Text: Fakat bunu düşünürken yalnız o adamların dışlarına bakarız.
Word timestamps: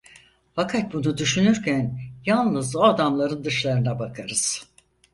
Fakat 0.55 0.93
bunu 0.93 1.17
düşünürken 1.17 1.99
yalnız 2.25 2.75
o 2.75 2.83
adamların 2.83 3.43
dışlarına 3.43 3.99
bakarız. 3.99 4.65